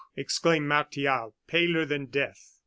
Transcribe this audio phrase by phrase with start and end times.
[0.17, 2.57] exclaimed Martial, paler than death.